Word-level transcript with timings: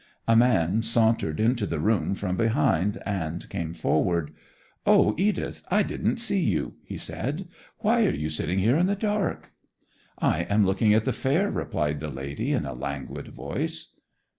A 0.27 0.35
man 0.35 0.81
sauntered 0.81 1.39
into 1.39 1.67
the 1.67 1.79
room 1.79 2.15
from 2.15 2.35
behind 2.35 2.97
and 3.05 3.47
came 3.49 3.71
forward. 3.71 4.33
'O, 4.87 5.13
Edith, 5.15 5.63
I 5.69 5.83
didn't 5.83 6.17
see 6.17 6.39
you,' 6.43 6.73
he 6.83 6.97
said. 6.97 7.47
'Why 7.81 8.07
are 8.07 8.15
you 8.15 8.31
sitting 8.31 8.57
here 8.57 8.77
in 8.77 8.87
the 8.87 8.95
dark?' 8.95 9.51
'I 10.17 10.47
am 10.49 10.65
looking 10.65 10.95
at 10.95 11.05
the 11.05 11.13
fair,' 11.13 11.51
replied 11.51 11.99
the 11.99 12.09
lady 12.09 12.51
in 12.51 12.65
a 12.65 12.73
languid 12.73 13.27
voice. 13.27 13.89